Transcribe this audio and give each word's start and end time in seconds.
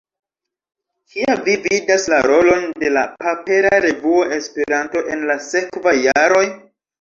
Kia 1.09 1.33
vi 1.49 1.53
vidas 1.65 2.07
la 2.13 2.21
rolon 2.31 2.65
de 2.85 2.89
la 2.95 3.03
papera 3.25 3.75
revuo 3.85 4.25
Esperanto 4.39 5.05
en 5.17 5.23
la 5.33 5.37
sekvaj 5.51 5.95
jaroj? 6.09 6.43